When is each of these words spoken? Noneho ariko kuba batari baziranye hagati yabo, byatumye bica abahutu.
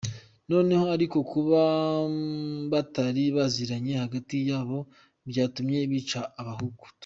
Noneho 0.51 0.85
ariko 0.95 1.17
kuba 1.31 1.61
batari 2.71 3.23
baziranye 3.35 3.93
hagati 4.03 4.35
yabo, 4.49 4.77
byatumye 5.29 5.79
bica 5.91 6.21
abahutu. 6.39 6.85